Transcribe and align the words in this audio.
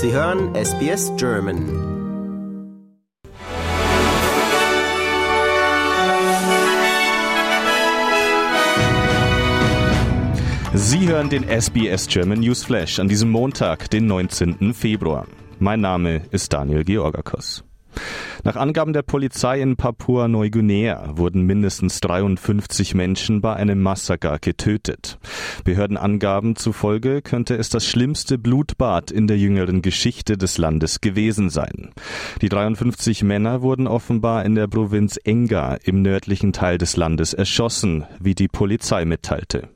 Sie 0.00 0.12
hören 0.12 0.54
SBS 0.54 1.10
German. 1.16 1.58
Sie 10.72 11.08
hören 11.08 11.28
den 11.28 11.42
SBS 11.48 12.06
German 12.06 12.38
News 12.38 12.62
Flash 12.62 13.00
an 13.00 13.08
diesem 13.08 13.30
Montag, 13.30 13.90
den 13.90 14.06
19. 14.06 14.72
Februar. 14.72 15.26
Mein 15.58 15.80
Name 15.80 16.22
ist 16.30 16.52
Daniel 16.52 16.84
Georgakos. 16.84 17.67
Nach 18.44 18.56
Angaben 18.56 18.92
der 18.92 19.02
Polizei 19.02 19.60
in 19.60 19.76
Papua-Neuguinea 19.76 21.16
wurden 21.16 21.42
mindestens 21.42 22.00
53 22.00 22.94
Menschen 22.94 23.40
bei 23.40 23.54
einem 23.54 23.82
Massaker 23.82 24.38
getötet. 24.38 25.18
Behördenangaben 25.64 26.56
zufolge 26.56 27.22
könnte 27.22 27.56
es 27.56 27.68
das 27.68 27.86
schlimmste 27.86 28.38
Blutbad 28.38 29.10
in 29.10 29.26
der 29.26 29.38
jüngeren 29.38 29.82
Geschichte 29.82 30.36
des 30.36 30.58
Landes 30.58 31.00
gewesen 31.00 31.50
sein. 31.50 31.90
Die 32.40 32.48
53 32.48 33.22
Männer 33.24 33.62
wurden 33.62 33.86
offenbar 33.86 34.44
in 34.44 34.54
der 34.54 34.68
Provinz 34.68 35.18
Enga 35.24 35.74
im 35.82 36.02
nördlichen 36.02 36.52
Teil 36.52 36.78
des 36.78 36.96
Landes 36.96 37.34
erschossen, 37.34 38.04
wie 38.20 38.34
die 38.34 38.48
Polizei 38.48 39.04
mitteilte. 39.04 39.68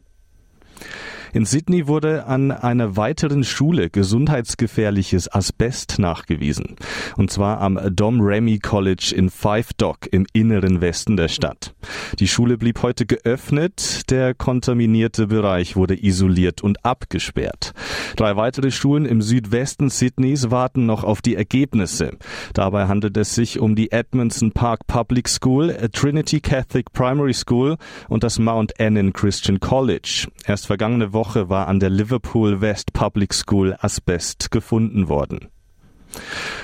In 1.35 1.47
Sydney 1.47 1.89
wurde 1.89 2.27
an 2.27 2.51
einer 2.51 2.99
weiteren 2.99 3.43
Schule 3.43 3.89
gesundheitsgefährliches 3.89 5.33
Asbest 5.33 5.99
nachgewiesen. 5.99 6.77
Und 7.17 7.31
zwar 7.31 7.63
am 7.63 7.81
Dom 7.97 8.21
Remy 8.21 8.59
College 8.59 9.15
in 9.17 9.31
Five 9.31 9.73
Dock 9.73 10.09
im 10.13 10.27
inneren 10.35 10.83
Westen 10.83 11.17
der 11.17 11.29
Stadt. 11.29 11.75
Die 12.19 12.29
Schule 12.29 12.59
blieb 12.59 12.83
heute 12.83 13.07
geöffnet. 13.07 14.11
Der 14.11 14.35
kontaminierte 14.35 15.29
Bereich 15.29 15.75
wurde 15.75 16.05
isoliert 16.05 16.61
und 16.61 16.85
abgesperrt. 16.85 17.73
Drei 18.17 18.37
weitere 18.37 18.71
Schulen 18.71 19.07
im 19.07 19.23
Südwesten 19.23 19.89
Sydneys 19.89 20.51
warten 20.51 20.85
noch 20.85 21.03
auf 21.03 21.23
die 21.23 21.35
Ergebnisse. 21.35 22.11
Dabei 22.53 22.89
handelt 22.89 23.17
es 23.17 23.35
sich 23.35 23.59
um 23.59 23.75
die 23.75 23.91
Edmondson 23.91 24.53
Park 24.53 24.87
Public 24.87 25.31
School, 25.31 25.75
Trinity 25.95 26.41
Catholic 26.41 26.93
Primary 26.93 27.33
School 27.33 27.79
und 28.11 28.23
das 28.23 28.39
Mount 28.39 28.79
Annan 28.79 29.15
Christian 29.15 29.61
College. 29.61 30.29
Erst 30.47 30.67
vergangene 30.67 31.15
Woche 31.15 31.22
Woche 31.23 31.49
war 31.49 31.69
an 31.69 31.79
der 31.79 31.89
Liverpool 31.89 32.61
West 32.61 32.93
Public 32.95 33.33
School 33.33 33.77
Asbest 33.79 34.51
gefunden 34.51 35.09
worden. 35.09 35.53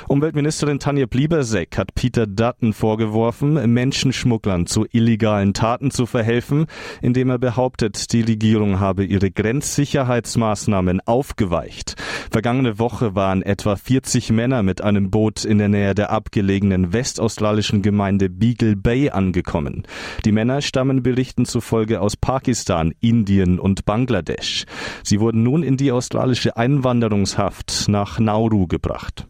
Umweltministerin 0.08 0.78
Tanja 0.78 1.04
Blieberseck 1.04 1.76
hat 1.76 1.94
Peter 1.94 2.26
Dutton 2.26 2.72
vorgeworfen, 2.72 3.74
Menschenschmugglern 3.74 4.64
zu 4.64 4.86
illegalen 4.90 5.52
Taten 5.52 5.90
zu 5.90 6.06
verhelfen, 6.06 6.64
indem 7.02 7.28
er 7.28 7.38
behauptet, 7.38 8.10
die 8.14 8.22
Regierung 8.22 8.80
habe 8.80 9.04
ihre 9.04 9.30
Grenzsicherheitsmaßnahmen 9.30 11.02
aufgeweicht. 11.02 11.96
Vergangene 12.30 12.78
Woche 12.78 13.14
waren 13.14 13.42
etwa 13.42 13.76
40 13.76 14.30
Männer 14.30 14.62
mit 14.62 14.80
einem 14.80 15.10
Boot 15.10 15.44
in 15.44 15.58
der 15.58 15.68
Nähe 15.68 15.94
der 15.94 16.10
abgelegenen 16.10 16.94
westaustralischen 16.94 17.82
Gemeinde 17.82 18.30
Beagle 18.30 18.76
Bay 18.76 19.10
angekommen. 19.10 19.86
Die 20.24 20.32
Männer 20.32 20.62
stammen 20.62 21.02
Berichten 21.02 21.44
zufolge 21.44 22.00
aus 22.00 22.16
Pakistan, 22.16 22.94
Indien 23.00 23.58
und 23.58 23.84
Bangladesch. 23.84 24.64
Sie 25.04 25.20
wurden 25.20 25.42
nun 25.42 25.62
in 25.62 25.76
die 25.76 25.92
australische 25.92 26.56
Einwanderungshaft 26.56 27.88
nach 27.88 28.18
Nauru 28.18 28.66
gebracht. 28.66 29.26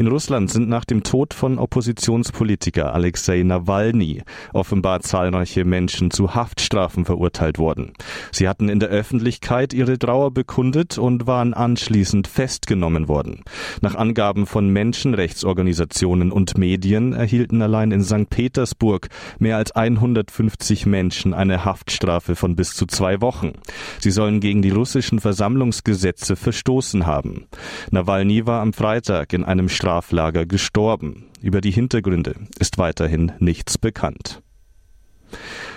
In 0.00 0.06
Russland 0.06 0.50
sind 0.50 0.66
nach 0.66 0.86
dem 0.86 1.02
Tod 1.02 1.34
von 1.34 1.58
Oppositionspolitiker 1.58 2.94
Alexei 2.94 3.42
Nawalny 3.42 4.22
offenbar 4.54 5.00
zahlreiche 5.00 5.66
Menschen 5.66 6.10
zu 6.10 6.34
Haftstrafen 6.34 7.04
verurteilt 7.04 7.58
worden. 7.58 7.92
Sie 8.32 8.48
hatten 8.48 8.70
in 8.70 8.80
der 8.80 8.88
Öffentlichkeit 8.88 9.74
ihre 9.74 9.98
Trauer 9.98 10.30
bekundet 10.30 10.96
und 10.96 11.26
waren 11.26 11.52
anschließend 11.52 12.28
festgenommen 12.28 13.08
worden. 13.08 13.42
Nach 13.82 13.94
Angaben 13.94 14.46
von 14.46 14.70
Menschenrechtsorganisationen 14.70 16.32
und 16.32 16.56
Medien 16.56 17.12
erhielten 17.12 17.60
allein 17.60 17.90
in 17.90 18.02
St. 18.02 18.30
Petersburg 18.30 19.10
mehr 19.38 19.58
als 19.58 19.72
150 19.72 20.86
Menschen 20.86 21.34
eine 21.34 21.66
Haftstrafe 21.66 22.36
von 22.36 22.56
bis 22.56 22.72
zu 22.72 22.86
zwei 22.86 23.20
Wochen. 23.20 23.52
Sie 23.98 24.12
sollen 24.12 24.40
gegen 24.40 24.62
die 24.62 24.70
russischen 24.70 25.20
Versammlungsgesetze 25.20 26.36
verstoßen 26.36 27.04
haben. 27.04 27.48
Nawalny 27.90 28.46
war 28.46 28.62
am 28.62 28.72
Freitag 28.72 29.34
in 29.34 29.44
einem 29.44 29.68
Straflager 29.90 30.46
gestorben. 30.46 31.26
Über 31.42 31.60
die 31.60 31.72
Hintergründe 31.72 32.36
ist 32.60 32.78
weiterhin 32.78 33.32
nichts 33.40 33.76
bekannt. 33.76 34.40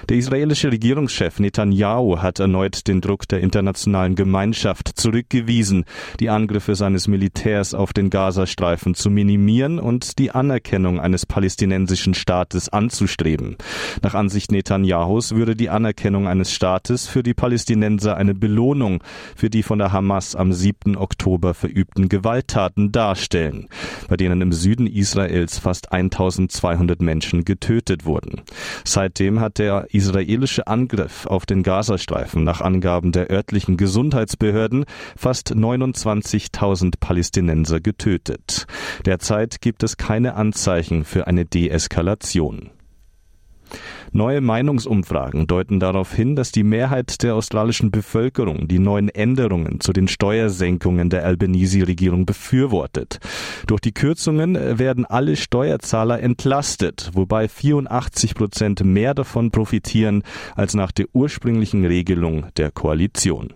Der 0.10 0.18
israelische 0.18 0.70
Regierungschef 0.70 1.40
Netanyahu 1.40 2.18
hat 2.20 2.40
erneut 2.40 2.88
den 2.88 3.00
Druck 3.00 3.26
der 3.28 3.40
internationalen 3.40 4.16
Gemeinschaft 4.16 4.90
zurückgewiesen, 4.96 5.86
die 6.20 6.30
Angriffe 6.30 6.76
seines 6.76 7.08
Militärs 7.08 7.74
auf 7.74 7.94
den 7.94 8.10
Gazastreifen 8.10 8.96
zu 8.96 9.10
minimieren 9.10 9.80
und 9.80 10.20
die 10.20 10.32
Anerkennung 10.32 11.00
eines 11.00 11.26
palästinensischen 11.26 12.16
Staates 12.16 12.68
anzustreben. 12.68 13.56
Nach 14.02 14.14
Ansicht 14.14 14.52
Netanyahus 14.52 15.36
würde 15.36 15.56
die 15.56 15.70
Anerkennung 15.70 16.28
eines 16.28 16.52
Staates 16.52 17.08
für 17.08 17.24
die 17.24 17.34
Palästinenser 17.34 18.18
eine 18.18 18.34
Belohnung 18.34 19.02
für 19.38 19.50
die 19.50 19.64
von 19.64 19.80
der 19.80 19.94
Hamas 19.94 20.36
am 20.36 20.52
7. 20.52 20.98
Oktober 20.98 21.54
verübten 21.54 22.10
Gewalttaten 22.10 22.92
darstellen, 22.92 23.70
bei 24.10 24.18
denen 24.18 24.42
im 24.42 24.52
Süden 24.52 24.88
Israels 24.88 25.60
fast 25.60 25.94
1200 25.94 27.02
Menschen 27.02 27.46
getötet 27.46 28.06
wurden. 28.06 28.42
Seitdem 28.84 29.40
hat 29.40 29.60
israelische 29.94 30.68
Angriff 30.68 31.26
auf 31.26 31.46
den 31.46 31.64
Gazastreifen 31.64 32.44
nach 32.44 32.62
Angaben 32.62 33.12
der 33.12 33.30
örtlichen 33.30 33.78
Gesundheitsbehörden 33.78 34.86
fast 35.16 35.54
29.000 35.54 36.96
Palästinenser 37.00 37.80
getötet. 37.80 38.66
Derzeit 39.06 39.62
gibt 39.62 39.84
es 39.84 39.98
keine 39.98 40.36
Anzeichen 40.36 41.06
für 41.06 41.28
eine 41.28 41.46
Deeskalation. 41.46 42.72
Neue 44.16 44.42
Meinungsumfragen 44.42 45.48
deuten 45.48 45.80
darauf 45.80 46.14
hin, 46.14 46.36
dass 46.36 46.52
die 46.52 46.64
Mehrheit 46.64 47.24
der 47.24 47.34
australischen 47.34 47.90
Bevölkerung 47.90 48.68
die 48.68 48.78
neuen 48.78 49.10
Änderungen 49.10 49.80
zu 49.80 49.92
den 49.92 50.08
Steuersenkungen 50.08 51.10
der 51.10 51.26
Albanese-Regierung 51.26 52.28
befürwortet. 52.28 53.18
Durch 53.66 53.82
die 53.82 53.92
Kürzungen 53.92 54.78
werden 54.78 55.06
alle 55.06 55.36
Steuerzahler 55.36 56.22
entlastet, 56.22 57.10
wobei 57.14 57.48
84 57.48 58.36
Prozent 58.36 58.86
mehr 58.86 59.16
davon 59.16 59.50
profitieren 59.50 60.22
als 60.56 60.76
nach 60.76 60.92
der 60.92 61.08
ursprünglichen 61.14 61.84
Regelung 61.84 62.46
der 62.56 62.70
Koalition. 62.70 63.56